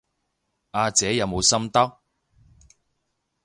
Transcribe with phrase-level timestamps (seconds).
[0.71, 1.99] 阿姐有冇心得？